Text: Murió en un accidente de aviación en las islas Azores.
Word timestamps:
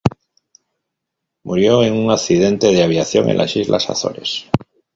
Murió 1.43 1.83
en 1.83 1.93
un 1.93 2.09
accidente 2.09 2.71
de 2.71 2.81
aviación 2.81 3.29
en 3.29 3.37
las 3.37 3.55
islas 3.55 3.87
Azores. 3.87 4.47